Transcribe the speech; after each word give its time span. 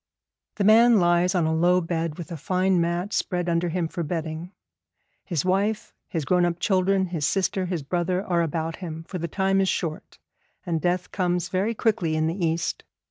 The 0.55 0.63
man 0.63 0.99
lies 0.99 1.35
on 1.35 1.45
a 1.45 1.53
low 1.53 1.79
bed 1.79 2.17
with 2.17 2.31
a 2.31 2.35
fine 2.35 2.81
mat 2.81 3.13
spread 3.13 3.47
under 3.47 3.69
him 3.69 3.87
for 3.87 4.01
bedding. 4.01 4.51
His 5.25 5.45
wife, 5.45 5.93
his 6.07 6.25
grown 6.25 6.43
up 6.43 6.57
children, 6.59 7.05
his 7.05 7.23
sister, 7.27 7.67
his 7.67 7.83
brother 7.83 8.25
are 8.25 8.41
about 8.41 8.77
him, 8.77 9.03
for 9.03 9.19
the 9.19 9.27
time 9.27 9.61
is 9.61 9.69
short, 9.69 10.17
and 10.65 10.81
death 10.81 11.11
comes 11.11 11.49
very 11.49 11.75
quickly 11.75 12.15
in 12.15 12.25
the 12.25 12.43
East. 12.43 12.83